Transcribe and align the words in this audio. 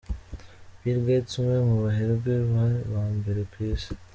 Bill 0.79 0.99
Gates 1.07 1.33
umwe 1.41 1.57
mu 1.67 1.75
baherwe 1.83 2.33
ba 2.93 3.03
mbere 3.17 3.41
ku 3.51 3.57
Isi. 3.71 3.91